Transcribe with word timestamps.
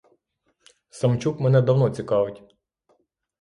Самчук 0.89 1.37
мене 1.39 1.61
давно 1.61 1.89
цікавить. 1.89 2.43